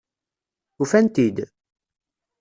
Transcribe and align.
Ufan-t-id? 0.81 1.37